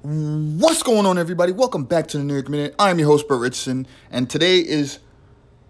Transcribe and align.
What's 0.00 0.84
going 0.84 1.06
on, 1.06 1.18
everybody? 1.18 1.50
Welcome 1.50 1.82
back 1.82 2.06
to 2.08 2.18
the 2.18 2.22
New 2.22 2.34
York 2.34 2.48
Minute. 2.48 2.72
I'm 2.78 3.00
your 3.00 3.08
host, 3.08 3.26
Bert 3.26 3.40
Richardson, 3.40 3.84
and 4.12 4.30
today 4.30 4.58
is 4.60 5.00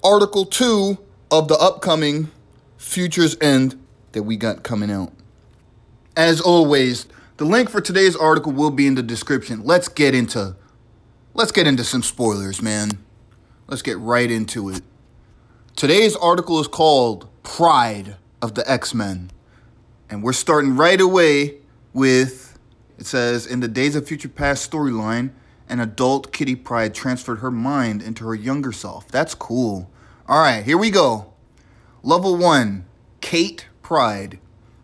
Article 0.04 0.45
2 0.45 0.98
of 1.30 1.48
the 1.48 1.54
upcoming 1.54 2.30
Futures 2.77 3.38
End 3.41 3.82
that 4.12 4.25
we 4.25 4.36
got 4.36 4.62
coming 4.62 4.91
out. 4.91 5.14
As 6.14 6.43
always, 6.43 7.06
the 7.38 7.46
link 7.46 7.70
for 7.70 7.80
today's 7.80 8.14
article 8.14 8.52
will 8.52 8.70
be 8.70 8.86
in 8.86 8.96
the 8.96 9.02
description. 9.02 9.64
Let's 9.64 9.88
get 9.88 10.14
into 10.14 10.56
let's 11.32 11.50
get 11.50 11.66
into 11.66 11.82
some 11.82 12.02
spoilers, 12.02 12.60
man. 12.60 12.90
Let's 13.66 13.80
get 13.80 13.96
right 13.96 14.30
into 14.30 14.68
it. 14.68 14.82
Today's 15.74 16.14
article 16.14 16.60
is 16.60 16.68
called 16.68 17.30
Pryde 17.42 18.16
of 18.42 18.54
the 18.54 18.70
X-Men. 18.70 19.30
And 20.10 20.22
we're 20.22 20.34
starting 20.34 20.76
right 20.76 21.00
away 21.00 21.60
with 21.95 22.47
it 22.98 23.07
says 23.07 23.46
in 23.46 23.61
the 23.61 23.68
Days 23.68 23.94
of 23.94 24.07
Future 24.07 24.29
Past 24.29 24.70
storyline, 24.70 25.30
an 25.68 25.80
adult 25.80 26.32
Kitty 26.32 26.56
Pryde 26.56 26.94
transferred 26.94 27.39
her 27.39 27.50
mind 27.50 28.02
into 28.02 28.26
her 28.26 28.34
younger 28.34 28.72
self. 28.72 29.08
That's 29.08 29.34
cool. 29.34 29.90
All 30.26 30.40
right, 30.40 30.64
here 30.64 30.79
we 30.79 30.90
go. 30.90 31.32
Level 32.03 32.36
1, 32.36 32.84
Kate 33.20 33.66
Pryde. 33.83 34.39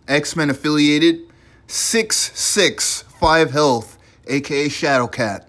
X-Men 0.06 0.50
affiliated, 0.50 1.20
665 1.66 3.50
health, 3.50 3.98
aka 4.26 4.68
Shadowcat. 4.68 5.48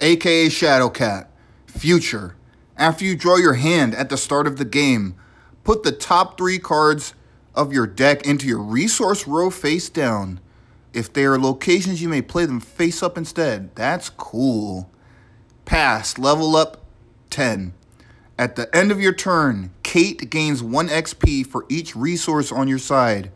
aka 0.00 0.46
Shadowcat. 0.46 1.26
Future. 1.66 2.36
After 2.76 3.04
you 3.04 3.16
draw 3.16 3.36
your 3.36 3.54
hand 3.54 3.94
at 3.94 4.08
the 4.08 4.16
start 4.16 4.46
of 4.46 4.56
the 4.56 4.64
game, 4.64 5.16
put 5.64 5.82
the 5.82 5.92
top 5.92 6.38
three 6.38 6.58
cards 6.58 7.14
of 7.54 7.72
your 7.72 7.86
deck 7.86 8.24
into 8.24 8.46
your 8.46 8.62
resource 8.62 9.26
row 9.26 9.50
face 9.50 9.88
down. 9.88 10.40
If 10.92 11.12
they 11.12 11.24
are 11.24 11.38
locations, 11.38 12.00
you 12.00 12.08
may 12.08 12.22
play 12.22 12.46
them 12.46 12.60
face 12.60 13.02
up 13.02 13.18
instead. 13.18 13.74
That's 13.74 14.08
cool. 14.08 14.90
Pass, 15.64 16.18
level 16.18 16.56
up 16.56 16.84
10. 17.30 17.74
At 18.38 18.56
the 18.56 18.74
end 18.74 18.90
of 18.90 19.00
your 19.00 19.12
turn, 19.12 19.70
Kate 19.82 20.30
gains 20.30 20.62
1 20.62 20.88
XP 20.88 21.46
for 21.46 21.66
each 21.68 21.96
resource 21.96 22.52
on 22.52 22.68
your 22.68 22.78
side. 22.78 23.32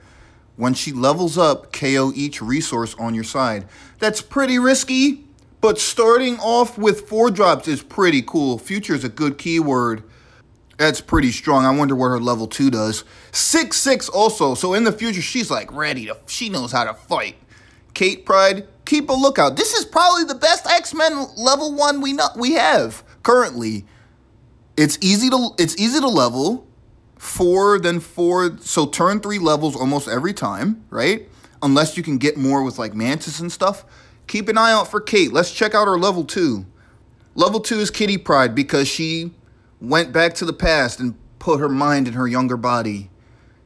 When 0.56 0.75
she 0.75 0.92
levels 0.92 1.36
up, 1.36 1.72
KO 1.72 2.12
each 2.14 2.41
resource 2.41 2.94
on 2.98 3.14
your 3.14 3.25
side. 3.25 3.66
That's 3.98 4.22
pretty 4.22 4.59
risky, 4.59 5.25
but 5.61 5.78
starting 5.78 6.39
off 6.39 6.78
with 6.78 7.09
4 7.09 7.31
drops 7.31 7.69
is 7.69 7.83
pretty 7.83 8.22
cool. 8.22 8.59
Future 8.59 8.94
is 8.94 9.05
a 9.05 9.09
good 9.09 9.39
keyword. 9.39 10.05
That's 10.78 11.00
pretty 11.00 11.33
strong. 11.33 11.64
I 11.64 11.70
wonder 11.70 11.94
what 11.94 12.09
her 12.09 12.20
level 12.20 12.47
2 12.47 12.70
does. 12.70 13.05
6 13.33 13.77
6 13.77 14.09
also, 14.09 14.55
so 14.55 14.75
in 14.75 14.84
the 14.84 14.92
future, 14.92 15.22
she's 15.22 15.50
like 15.50 15.72
ready 15.72 16.06
to, 16.06 16.16
she 16.27 16.48
knows 16.48 16.72
how 16.72 16.84
to 16.84 16.94
fight. 16.94 17.37
Kate 18.03 18.27
Pryde, 18.27 18.67
keep 18.84 19.08
a 19.11 19.12
lookout. 19.12 19.55
This 19.55 19.75
is 19.75 19.84
probably 19.84 20.25
the 20.25 20.34
best 20.34 20.67
X 20.67 20.92
Men 20.92 21.25
level 21.36 21.72
one 21.72 22.00
we 22.00 22.12
know 22.12 22.27
we 22.36 22.55
have 22.55 23.05
currently. 23.22 23.86
It's 24.77 24.98
easy 25.00 25.31
to 25.31 25.50
it's 25.56 25.78
easy 25.78 26.00
to 26.00 26.09
level. 26.09 26.67
Four, 27.17 27.78
then 27.78 28.00
four. 28.00 28.59
So 28.59 28.86
turn 28.86 29.20
three 29.20 29.39
levels 29.39 29.77
almost 29.77 30.09
every 30.09 30.33
time, 30.33 30.84
right? 30.91 31.28
Unless 31.62 31.97
you 31.97 32.03
can 32.03 32.19
get 32.19 32.36
more 32.36 32.64
with 32.64 32.77
like 32.77 32.92
Mantis 32.92 33.39
and 33.39 33.53
stuff. 33.53 33.84
Keep 34.27 34.48
an 34.48 34.59
eye 34.59 34.72
out 34.72 34.91
for 34.91 35.00
Kate. 35.00 35.33
Let's 35.33 35.53
check 35.53 35.72
out 35.72 35.87
her 35.87 35.97
level 35.97 36.25
two. 36.25 36.66
Level 37.37 37.61
two 37.61 37.78
is 37.78 37.92
Kitty 37.92 38.19
Pryde 38.19 38.53
because 38.53 38.89
she 38.89 39.33
went 39.81 40.12
back 40.12 40.34
to 40.34 40.44
the 40.44 40.53
past 40.53 40.98
and 40.98 41.14
put 41.39 41.61
her 41.61 41.69
mind 41.69 42.09
in 42.09 42.14
her 42.14 42.27
younger 42.27 42.56
body. 42.56 43.11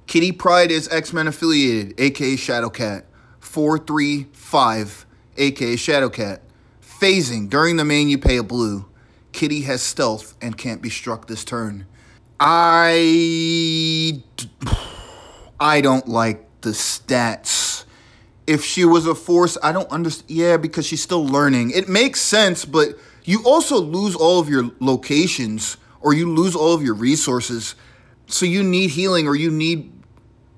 Kitty 0.07 0.31
Pryde 0.31 0.71
is 0.71 0.89
X 0.89 1.15
Men 1.15 1.27
affiliated, 1.27 1.99
aka 1.99 2.35
Shadowcat. 2.35 3.05
435, 3.47 5.07
aka 5.39 5.77
Shadowcat. 5.77 6.41
Phasing. 6.83 7.49
During 7.49 7.77
the 7.77 7.85
main, 7.85 8.11
you 8.11 8.19
pay 8.19 8.37
a 8.37 8.43
blue. 8.43 8.85
Kitty 9.33 9.63
has 9.63 9.81
stealth 9.83 10.35
and 10.43 10.59
can't 10.59 10.83
be 10.83 10.91
struck 10.91 11.27
this 11.27 11.43
turn. 11.43 11.87
I. 12.39 14.23
I 15.59 15.81
don't 15.81 16.07
like 16.07 16.61
the 16.61 16.71
stats. 16.71 17.85
If 18.47 18.63
she 18.63 18.85
was 18.85 19.07
a 19.07 19.15
force, 19.15 19.57
I 19.63 19.73
don't 19.73 19.91
understand. 19.91 20.31
Yeah, 20.31 20.59
because 20.59 20.87
she's 20.87 21.03
still 21.03 21.25
learning. 21.25 21.71
It 21.71 21.89
makes 21.89 22.21
sense, 22.21 22.67
but 22.67 22.99
you 23.25 23.43
also 23.45 23.81
lose 23.81 24.15
all 24.15 24.39
of 24.39 24.51
your 24.51 24.71
locations 24.81 25.79
or 26.01 26.13
you 26.13 26.31
lose 26.31 26.55
all 26.55 26.75
of 26.75 26.83
your 26.83 26.95
resources. 26.95 27.75
So 28.27 28.45
you 28.45 28.63
need 28.63 28.91
healing 28.91 29.27
or 29.27 29.35
you 29.35 29.51
need 29.51 29.93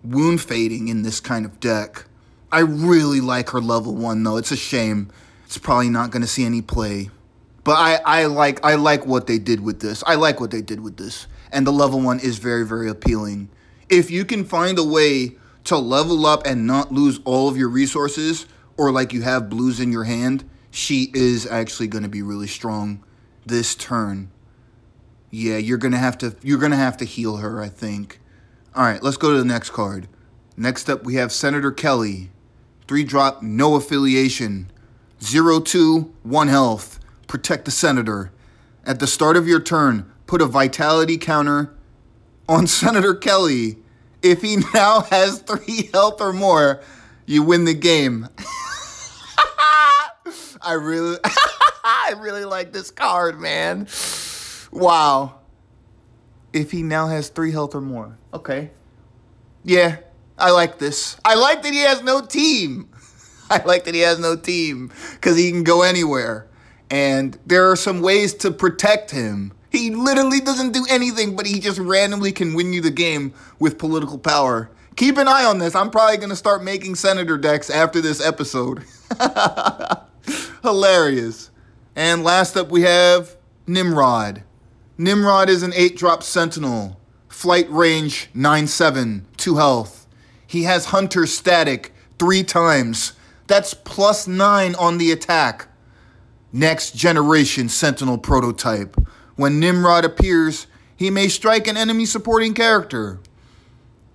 wound 0.02 0.40
fading 0.40 0.88
in 0.88 1.02
this 1.02 1.20
kind 1.20 1.44
of 1.44 1.60
deck. 1.60 2.06
I 2.50 2.60
really 2.60 3.20
like 3.20 3.50
her 3.50 3.60
level 3.60 3.94
one 3.94 4.22
though. 4.22 4.36
It's 4.36 4.50
a 4.50 4.56
shame. 4.56 5.10
It's 5.44 5.58
probably 5.58 5.90
not 5.90 6.12
to 6.12 6.26
see 6.26 6.44
any 6.44 6.62
play. 6.62 7.10
But 7.64 7.76
I, 7.76 8.00
I 8.04 8.24
like 8.26 8.64
I 8.64 8.76
like 8.76 9.06
what 9.06 9.26
they 9.26 9.38
did 9.38 9.60
with 9.60 9.80
this. 9.80 10.02
I 10.06 10.14
like 10.14 10.40
what 10.40 10.50
they 10.50 10.62
did 10.62 10.80
with 10.80 10.96
this. 10.96 11.26
And 11.52 11.66
the 11.66 11.72
level 11.72 12.00
one 12.00 12.20
is 12.20 12.38
very, 12.38 12.66
very 12.66 12.88
appealing. 12.88 13.48
If 13.88 14.10
you 14.10 14.24
can 14.24 14.44
find 14.44 14.78
a 14.78 14.84
way 14.84 15.36
to 15.64 15.76
level 15.76 16.26
up 16.26 16.46
and 16.46 16.66
not 16.66 16.92
lose 16.92 17.20
all 17.24 17.48
of 17.48 17.56
your 17.56 17.68
resources, 17.68 18.46
or 18.76 18.90
like 18.90 19.12
you 19.12 19.22
have 19.22 19.50
blues 19.50 19.80
in 19.80 19.92
your 19.92 20.04
hand, 20.04 20.48
she 20.70 21.10
is 21.14 21.46
actually 21.46 21.88
to 21.88 22.08
be 22.08 22.22
really 22.22 22.46
strong 22.46 23.04
this 23.44 23.74
turn. 23.74 24.30
Yeah, 25.30 25.58
you're 25.58 25.78
gonna 25.78 25.98
have 25.98 26.16
to 26.18 26.36
you're 26.42 26.58
gonna 26.58 26.76
have 26.76 26.96
to 26.98 27.04
heal 27.04 27.38
her, 27.38 27.60
I 27.62 27.68
think. 27.68 28.20
All 28.74 28.84
right, 28.84 29.02
let's 29.02 29.16
go 29.16 29.32
to 29.32 29.38
the 29.38 29.44
next 29.44 29.70
card. 29.70 30.08
Next 30.56 30.88
up, 30.88 31.04
we 31.04 31.14
have 31.14 31.32
Senator 31.32 31.70
Kelly. 31.70 32.30
Three 32.88 33.04
drop, 33.04 33.42
no 33.42 33.74
affiliation. 33.74 34.72
Zero 35.22 35.60
two, 35.60 36.14
one 36.22 36.48
health. 36.48 36.98
Protect 37.26 37.66
the 37.66 37.70
senator. 37.70 38.32
At 38.82 38.98
the 38.98 39.06
start 39.06 39.36
of 39.36 39.46
your 39.46 39.60
turn, 39.60 40.10
put 40.26 40.40
a 40.40 40.46
vitality 40.46 41.18
counter 41.18 41.74
on 42.48 42.66
Senator 42.68 43.14
Kelly. 43.14 43.76
If 44.22 44.40
he 44.40 44.56
now 44.72 45.02
has 45.02 45.40
three 45.40 45.90
health 45.92 46.22
or 46.22 46.32
more, 46.32 46.80
you 47.26 47.42
win 47.42 47.66
the 47.66 47.74
game. 47.74 48.26
I 50.62 50.72
really, 50.72 51.18
I 51.84 52.14
really 52.18 52.46
like 52.46 52.72
this 52.72 52.90
card, 52.90 53.38
man. 53.38 53.86
Wow. 54.72 55.40
If 56.54 56.70
he 56.70 56.82
now 56.82 57.08
has 57.08 57.28
three 57.28 57.52
health 57.52 57.74
or 57.74 57.82
more, 57.82 58.16
okay. 58.32 58.70
Yeah, 59.62 59.98
I 60.38 60.50
like 60.52 60.78
this. 60.78 61.16
I 61.24 61.34
like 61.34 61.62
that 61.62 61.72
he 61.72 61.80
has 61.80 62.02
no 62.02 62.24
team. 62.24 62.88
I 63.50 63.62
like 63.64 63.84
that 63.84 63.94
he 63.94 64.00
has 64.00 64.18
no 64.18 64.36
team 64.36 64.92
because 65.14 65.36
he 65.36 65.50
can 65.50 65.64
go 65.64 65.82
anywhere. 65.82 66.46
And 66.90 67.38
there 67.46 67.70
are 67.70 67.76
some 67.76 68.00
ways 68.00 68.34
to 68.34 68.50
protect 68.50 69.10
him. 69.10 69.52
He 69.70 69.90
literally 69.90 70.40
doesn't 70.40 70.72
do 70.72 70.86
anything, 70.88 71.36
but 71.36 71.46
he 71.46 71.60
just 71.60 71.78
randomly 71.78 72.32
can 72.32 72.54
win 72.54 72.72
you 72.72 72.80
the 72.80 72.90
game 72.90 73.34
with 73.58 73.78
political 73.78 74.18
power. 74.18 74.70
Keep 74.96 75.18
an 75.18 75.28
eye 75.28 75.44
on 75.44 75.58
this. 75.58 75.74
I'm 75.74 75.90
probably 75.90 76.16
going 76.16 76.30
to 76.30 76.36
start 76.36 76.64
making 76.64 76.94
senator 76.94 77.36
decks 77.36 77.68
after 77.68 78.00
this 78.00 78.24
episode. 78.24 78.84
Hilarious. 80.62 81.50
And 81.94 82.24
last 82.24 82.56
up, 82.56 82.70
we 82.70 82.82
have 82.82 83.36
Nimrod. 83.66 84.42
Nimrod 84.96 85.48
is 85.48 85.62
an 85.62 85.72
8 85.74 85.96
drop 85.96 86.22
sentinel. 86.22 86.98
Flight 87.28 87.70
range 87.70 88.30
9 88.34 88.66
7, 88.66 89.26
2 89.36 89.56
health. 89.56 89.97
He 90.48 90.62
has 90.62 90.86
Hunter 90.86 91.26
static 91.26 91.92
three 92.18 92.42
times. 92.42 93.12
That's 93.46 93.74
plus 93.74 94.26
nine 94.26 94.74
on 94.76 94.96
the 94.96 95.12
attack. 95.12 95.68
Next 96.52 96.96
generation 96.96 97.68
Sentinel 97.68 98.16
prototype. 98.16 98.96
When 99.36 99.60
Nimrod 99.60 100.06
appears, 100.06 100.66
he 100.96 101.10
may 101.10 101.28
strike 101.28 101.68
an 101.68 101.76
enemy 101.76 102.06
supporting 102.06 102.54
character. 102.54 103.20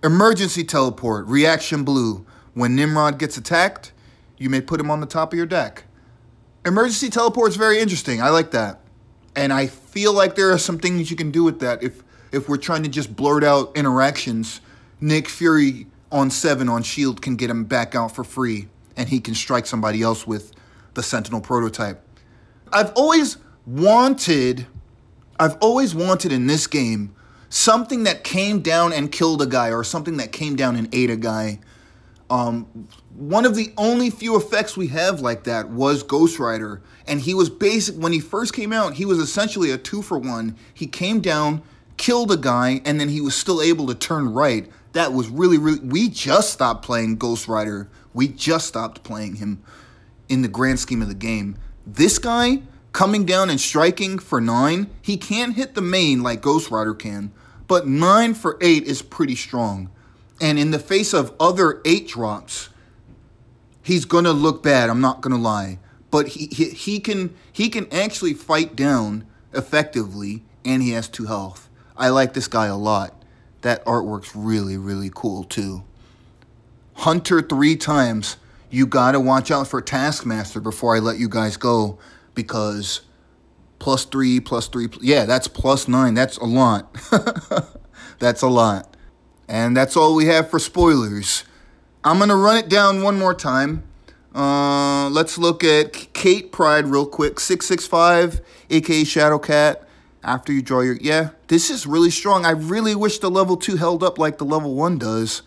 Emergency 0.03 0.63
teleport, 0.63 1.27
reaction 1.27 1.83
blue. 1.83 2.25
When 2.55 2.75
Nimrod 2.75 3.19
gets 3.19 3.37
attacked, 3.37 3.93
you 4.39 4.49
may 4.49 4.59
put 4.59 4.79
him 4.79 4.89
on 4.89 5.01
the 5.01 5.05
top 5.05 5.33
of 5.33 5.37
your 5.37 5.45
deck. 5.45 5.83
Emergency 6.65 7.11
teleport 7.11 7.51
is 7.51 7.57
very 7.57 7.79
interesting. 7.79 8.23
I 8.23 8.29
like 8.29 8.49
that. 8.51 8.79
And 9.35 9.53
I 9.53 9.67
feel 9.67 10.13
like 10.13 10.33
there 10.33 10.51
are 10.51 10.57
some 10.57 10.79
things 10.79 11.11
you 11.11 11.15
can 11.15 11.29
do 11.29 11.43
with 11.43 11.59
that 11.59 11.83
if 11.83 12.03
if 12.31 12.49
we're 12.49 12.57
trying 12.57 12.81
to 12.81 12.89
just 12.89 13.15
blurt 13.15 13.43
out 13.43 13.77
interactions. 13.77 14.61
Nick 14.99 15.29
Fury 15.29 15.85
on 16.13 16.29
seven 16.29 16.69
on 16.69 16.83
Shield 16.83 17.21
can 17.21 17.35
get 17.35 17.49
him 17.49 17.65
back 17.65 17.95
out 17.95 18.15
for 18.15 18.23
free, 18.23 18.67
and 18.95 19.09
he 19.09 19.19
can 19.19 19.33
strike 19.33 19.65
somebody 19.65 20.01
else 20.01 20.25
with 20.25 20.53
the 20.93 21.03
Sentinel 21.03 21.41
prototype. 21.41 22.01
I've 22.71 22.93
always 22.93 23.37
wanted, 23.65 24.67
I've 25.39 25.57
always 25.59 25.95
wanted 25.95 26.31
in 26.31 26.47
this 26.47 26.67
game 26.67 27.15
something 27.49 28.03
that 28.03 28.23
came 28.23 28.61
down 28.61 28.93
and 28.93 29.11
killed 29.11 29.41
a 29.41 29.47
guy, 29.47 29.71
or 29.71 29.83
something 29.83 30.17
that 30.17 30.31
came 30.31 30.55
down 30.55 30.75
and 30.75 30.87
ate 30.93 31.09
a 31.09 31.17
guy. 31.17 31.59
Um, 32.29 32.87
one 33.15 33.45
of 33.45 33.55
the 33.55 33.73
only 33.77 34.09
few 34.09 34.35
effects 34.35 34.77
we 34.77 34.87
have 34.87 35.19
like 35.19 35.43
that 35.43 35.69
was 35.69 36.03
Ghost 36.03 36.39
Rider, 36.39 36.81
and 37.07 37.21
he 37.21 37.33
was 37.33 37.49
basic 37.49 37.95
when 37.95 38.11
he 38.11 38.19
first 38.19 38.53
came 38.53 38.71
out. 38.71 38.93
He 38.93 39.05
was 39.05 39.19
essentially 39.19 39.71
a 39.71 39.77
two 39.77 40.01
for 40.01 40.17
one. 40.17 40.55
He 40.73 40.87
came 40.87 41.21
down, 41.21 41.61
killed 41.97 42.31
a 42.31 42.37
guy, 42.37 42.81
and 42.85 42.99
then 42.99 43.09
he 43.09 43.21
was 43.21 43.35
still 43.35 43.61
able 43.61 43.87
to 43.87 43.95
turn 43.95 44.33
right 44.33 44.67
that 44.93 45.13
was 45.13 45.27
really, 45.29 45.57
really. 45.57 45.79
We 45.79 46.09
just 46.09 46.53
stopped 46.53 46.85
playing 46.85 47.17
Ghost 47.17 47.47
Rider. 47.47 47.89
We 48.13 48.27
just 48.27 48.67
stopped 48.67 49.03
playing 49.03 49.35
him. 49.35 49.63
in 50.29 50.41
the 50.41 50.47
grand 50.47 50.79
scheme 50.79 51.01
of 51.01 51.07
the 51.07 51.13
game. 51.13 51.57
This 51.85 52.17
guy 52.17 52.61
coming 52.93 53.25
down 53.25 53.49
and 53.49 53.59
striking 53.59 54.17
for 54.19 54.39
nine, 54.39 54.89
he 55.01 55.17
can't 55.17 55.55
hit 55.55 55.75
the 55.75 55.81
main 55.81 56.23
like 56.23 56.41
Ghost 56.41 56.71
Rider 56.71 56.93
can, 56.93 57.31
but 57.67 57.87
nine 57.87 58.33
for 58.33 58.57
eight 58.61 58.83
is 58.83 59.01
pretty 59.01 59.35
strong. 59.35 59.89
And 60.41 60.57
in 60.57 60.71
the 60.71 60.79
face 60.79 61.13
of 61.13 61.33
other 61.39 61.81
eight 61.85 62.07
drops, 62.07 62.69
he's 63.81 64.05
gonna 64.05 64.31
look 64.31 64.63
bad. 64.63 64.89
I'm 64.89 65.01
not 65.01 65.21
gonna 65.21 65.37
lie, 65.37 65.79
but 66.09 66.29
he 66.29 66.47
he, 66.47 66.69
he 66.69 66.99
can 66.99 67.33
he 67.51 67.69
can 67.69 67.91
actually 67.91 68.33
fight 68.33 68.75
down 68.75 69.25
effectively, 69.53 70.43
and 70.65 70.81
he 70.81 70.91
has 70.91 71.07
two 71.07 71.25
health. 71.25 71.69
I 71.97 72.09
like 72.09 72.33
this 72.33 72.47
guy 72.47 72.67
a 72.67 72.77
lot. 72.77 73.22
That 73.63 73.83
artwork's 73.85 74.35
really 74.35 74.77
really 74.77 75.11
cool 75.13 75.43
too. 75.43 75.83
Hunter 76.95 77.41
three 77.41 77.75
times. 77.75 78.37
You 78.69 78.87
gotta 78.87 79.19
watch 79.19 79.51
out 79.51 79.67
for 79.67 79.81
Taskmaster 79.81 80.59
before 80.59 80.95
I 80.95 80.99
let 80.99 81.17
you 81.17 81.29
guys 81.29 81.57
go, 81.57 81.99
because 82.33 83.01
plus 83.79 84.05
three, 84.05 84.39
plus 84.39 84.67
three, 84.67 84.87
yeah, 85.01 85.25
that's 85.25 85.47
plus 85.47 85.87
nine. 85.87 86.13
That's 86.13 86.37
a 86.37 86.45
lot. 86.45 86.95
that's 88.19 88.41
a 88.41 88.47
lot. 88.47 88.95
And 89.47 89.75
that's 89.75 89.97
all 89.97 90.15
we 90.15 90.25
have 90.27 90.49
for 90.49 90.57
spoilers. 90.57 91.43
I'm 92.03 92.19
to 92.19 92.35
run 92.35 92.57
it 92.57 92.69
down 92.69 93.03
one 93.03 93.19
more 93.19 93.33
time. 93.33 93.83
Uh, 94.33 95.09
let's 95.09 95.37
look 95.37 95.63
at 95.63 96.13
Kate 96.13 96.51
Pryde 96.51 96.87
real 96.87 97.05
quick. 97.05 97.39
665, 97.39 98.41
aka 98.69 99.03
Shadowcat. 99.03 99.83
After 100.23 100.53
you 100.53 100.61
draw 100.61 100.81
your. 100.81 100.97
Yeah, 101.01 101.31
this 101.47 101.69
is 101.69 101.85
really 101.85 102.09
strong. 102.09 102.45
I 102.45 102.51
really 102.51 102.95
wish 102.95 103.19
the 103.19 103.29
level 103.29 103.57
2 103.57 103.75
held 103.75 104.03
up 104.03 104.17
like 104.17 104.37
the 104.37 104.45
level 104.45 104.73
1 104.73 104.97
does. 104.97 105.41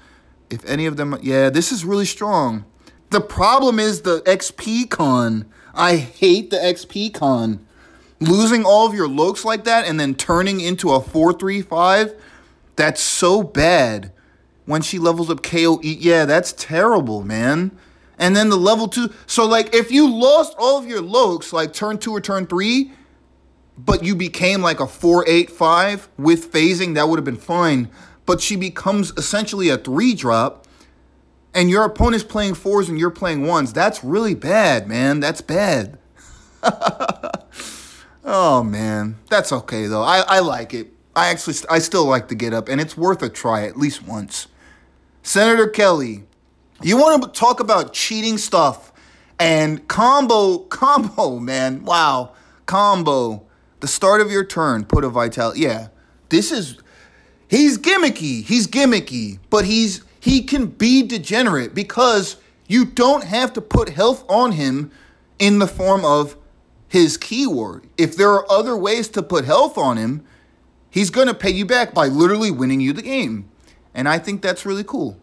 If 0.50 0.64
any 0.67 0.87
of 0.87 0.96
them. 0.96 1.19
Yeah, 1.23 1.50
this 1.50 1.73
is 1.73 1.84
really 1.84 2.05
strong. 2.05 2.64
The 3.11 3.20
problem 3.20 3.78
is 3.78 4.02
the 4.02 4.20
XP 4.23 4.90
con. 4.90 5.46
I 5.75 5.96
hate 5.96 6.50
the 6.50 6.56
XP 6.56 7.14
con. 7.14 7.67
Losing 8.20 8.64
all 8.64 8.87
of 8.87 8.94
your 8.94 9.08
looks 9.08 9.44
like 9.44 9.64
that 9.64 9.87
and 9.87 10.00
then 10.00 10.14
turning 10.14 10.61
into 10.61 10.93
a 10.93 11.00
435, 11.00 12.14
that's 12.75 13.00
so 13.00 13.43
bad 13.43 14.11
when 14.64 14.82
she 14.82 14.99
levels 14.99 15.31
up 15.31 15.43
KOE. 15.43 15.81
Yeah, 15.82 16.25
that's 16.25 16.52
terrible, 16.52 17.22
man. 17.22 17.76
And 18.19 18.34
then 18.34 18.49
the 18.49 18.56
level 18.56 18.88
two. 18.88 19.12
So, 19.26 19.46
like, 19.46 19.75
if 19.75 19.90
you 19.90 20.11
lost 20.11 20.55
all 20.58 20.79
of 20.79 20.87
your 20.87 21.02
looks, 21.02 21.52
like 21.52 21.72
turn 21.72 21.99
two 21.99 22.12
or 22.12 22.20
turn 22.20 22.46
three, 22.46 22.93
but 23.78 24.05
you 24.05 24.14
became 24.14 24.62
like 24.62 24.81
a 24.81 24.87
485 24.87 26.08
with 26.17 26.52
phasing, 26.52 26.94
that 26.94 27.08
would 27.08 27.19
have 27.19 27.25
been 27.25 27.37
fine. 27.37 27.90
But 28.25 28.40
she 28.40 28.56
becomes 28.56 29.12
essentially 29.17 29.69
a 29.69 29.78
three 29.78 30.14
drop, 30.14 30.67
and 31.55 31.70
your 31.70 31.84
opponent's 31.84 32.25
playing 32.25 32.55
fours 32.55 32.88
and 32.88 32.99
you're 32.99 33.11
playing 33.11 33.46
ones. 33.46 33.73
That's 33.73 34.02
really 34.02 34.34
bad, 34.34 34.88
man. 34.88 35.20
That's 35.20 35.40
bad. 35.40 35.99
oh, 38.25 38.62
man. 38.62 39.17
That's 39.31 39.52
okay, 39.52 39.87
though. 39.87 40.02
I, 40.02 40.20
I 40.26 40.40
like 40.40 40.75
it. 40.75 40.93
I 41.14 41.29
actually, 41.29 41.55
I 41.70 41.79
still 41.79 42.05
like 42.05 42.29
to 42.29 42.34
get 42.34 42.52
up, 42.52 42.69
and 42.69 42.81
it's 42.81 42.96
worth 42.96 43.22
a 43.22 43.31
try 43.31 43.64
at 43.67 43.79
least 43.79 44.02
once. 44.06 44.49
Senator 45.22 45.67
Kelly, 45.67 46.25
you 46.82 46.99
want 46.99 47.22
to 47.22 47.29
talk 47.29 47.58
about 47.58 47.94
cheating 47.94 48.37
stuff 48.37 48.93
and 49.38 49.87
combo, 49.88 50.58
combo, 50.69 51.38
man. 51.38 51.84
Wow. 51.84 52.34
Combo. 52.67 53.45
The 53.81 53.88
start 53.88 54.20
of 54.20 54.31
your 54.31 54.44
turn, 54.44 54.84
put 54.84 55.05
a 55.05 55.08
vitality. 55.08 55.61
Yeah. 55.61 55.88
This 56.28 56.50
is 56.50 56.78
he's 57.49 57.78
gimmicky. 57.78 58.43
He's 58.43 58.67
gimmicky, 58.67 59.38
but 59.50 59.64
he's 59.64 60.02
he 60.20 60.43
can 60.43 60.67
be 60.67 61.02
degenerate 61.02 61.75
because 61.75 62.37
you 62.67 62.84
don't 62.84 63.25
have 63.25 63.52
to 63.52 63.61
put 63.61 63.90
health 63.90 64.25
on 64.28 64.52
him 64.52 64.90
in 65.38 65.58
the 65.58 65.67
form 65.67 66.05
of 66.05 66.37
his 66.88 67.17
keyword. 67.17 67.87
If 67.96 68.17
there 68.17 68.31
are 68.31 68.50
other 68.50 68.76
ways 68.76 69.08
to 69.11 69.23
put 69.23 69.44
health 69.44 69.79
on 69.79 69.96
him, 69.96 70.25
he's 70.90 71.11
going 71.11 71.29
to 71.29 71.34
pay 71.34 71.50
you 71.50 71.64
back 71.67 71.94
by 71.94 72.06
literally 72.06 72.50
winning 72.50 72.81
you 72.81 72.93
the 72.93 73.02
game. 73.02 73.49
And 73.94 74.08
I 74.08 74.19
think 74.19 74.43
that's 74.43 74.67
really 74.67 74.84
cool. 74.84 75.19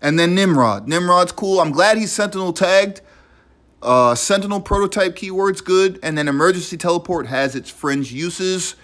And 0.00 0.18
then 0.18 0.34
Nimrod. 0.34 0.88
Nimrod's 0.88 1.32
cool. 1.32 1.60
I'm 1.60 1.72
glad 1.72 1.96
he's 1.96 2.12
Sentinel 2.12 2.52
tagged. 2.52 3.00
Uh, 3.86 4.16
Sentinel 4.16 4.60
prototype 4.60 5.14
keyword's 5.14 5.60
good. 5.60 6.00
And 6.02 6.18
then 6.18 6.26
Emergency 6.26 6.76
Teleport 6.76 7.28
has 7.28 7.54
its 7.54 7.70
fringe 7.70 8.12
uses. 8.12 8.74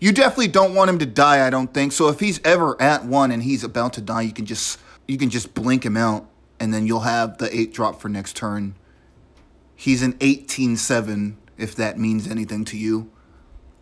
You 0.00 0.12
definitely 0.12 0.48
don't 0.48 0.74
want 0.74 0.88
him 0.88 0.98
to 0.98 1.06
die, 1.06 1.46
I 1.46 1.50
don't 1.50 1.72
think. 1.72 1.92
So 1.92 2.08
if 2.08 2.20
he's 2.20 2.40
ever 2.42 2.80
at 2.80 3.04
one 3.04 3.30
and 3.30 3.42
he's 3.42 3.62
about 3.62 3.92
to 3.94 4.00
die, 4.00 4.22
you 4.22 4.32
can 4.32 4.46
just 4.46 4.80
you 5.06 5.18
can 5.18 5.28
just 5.30 5.54
blink 5.54 5.84
him 5.84 5.96
out, 5.96 6.28
and 6.58 6.74
then 6.74 6.86
you'll 6.86 7.00
have 7.00 7.38
the 7.38 7.54
eight 7.56 7.72
drop 7.72 8.00
for 8.00 8.08
next 8.08 8.36
turn. 8.36 8.74
He's 9.76 10.02
an 10.02 10.14
18-7, 10.14 11.36
if 11.58 11.76
that 11.76 11.98
means 11.98 12.26
anything 12.26 12.64
to 12.64 12.78
you. 12.78 13.10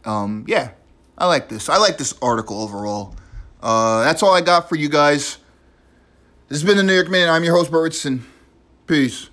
Um, 0.05 0.45
yeah, 0.49 0.73
I 1.17 1.27
like 1.27 1.49
this. 1.49 1.69
I 1.69 1.79
like 1.79 1.99
this 1.99 2.15
article 2.21 2.61
overall. 2.61 3.15
Uh, 3.63 4.03
that's 4.03 4.23
all 4.23 4.35
I 4.35 4.41
got 4.41 4.69
for 4.69 4.75
you 4.75 4.89
guys. 4.89 5.39
This 6.49 6.61
has 6.61 6.65
been 6.65 6.77
the 6.77 6.83
New 6.83 6.95
York 6.95 7.09
Minute. 7.09 7.31
I'm 7.31 7.45
your 7.45 7.57
host, 7.57 7.71
Bert 7.71 7.85
Richardson. 7.85 8.27
Peace. 8.87 9.31